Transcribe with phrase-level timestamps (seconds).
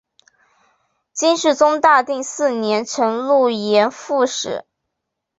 [1.13, 4.65] 金世宗大定四年辰渌盐副使。